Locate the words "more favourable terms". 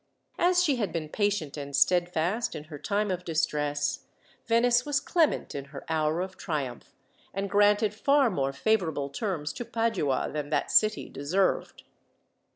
8.31-9.53